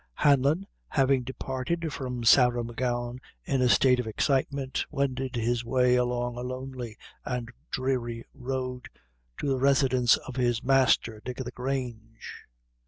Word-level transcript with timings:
Hanlon, 0.15 0.65
having 0.87 1.21
departed 1.21 1.93
from 1.93 2.23
Sarah 2.23 2.63
M'Gowan 2.63 3.19
in 3.45 3.61
a 3.61 3.69
state 3.69 3.99
of 3.99 4.07
excitement, 4.07 4.83
wended 4.89 5.35
his 5.35 5.63
way 5.63 5.95
along 5.95 6.37
a 6.37 6.41
lonely 6.41 6.97
and 7.23 7.51
dreary 7.69 8.25
road, 8.33 8.89
to 9.37 9.47
the 9.47 9.59
residence 9.59 10.17
of 10.17 10.37
his 10.37 10.63
master, 10.63 11.21
Dick 11.23 11.39
o' 11.39 11.43
the 11.43 11.51
Grange. 11.51 12.45